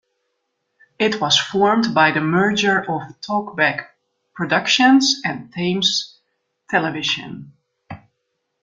[0.97, 3.89] It was formed by the merger of Talkback
[4.33, 6.17] Productions and Thames
[6.71, 7.53] Television.